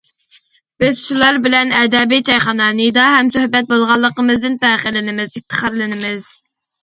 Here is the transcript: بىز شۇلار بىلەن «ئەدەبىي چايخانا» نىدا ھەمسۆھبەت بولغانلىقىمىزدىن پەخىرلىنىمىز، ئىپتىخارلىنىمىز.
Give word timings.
بىز 0.83 1.01
شۇلار 1.07 1.35
بىلەن 1.41 1.73
«ئەدەبىي 1.79 2.23
چايخانا» 2.29 2.69
نىدا 2.79 3.03
ھەمسۆھبەت 3.17 3.69
بولغانلىقىمىزدىن 3.73 4.57
پەخىرلىنىمىز، 4.65 5.33
ئىپتىخارلىنىمىز. 5.41 6.29